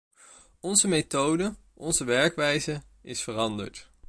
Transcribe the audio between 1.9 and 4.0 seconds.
werkwijze is veranderd.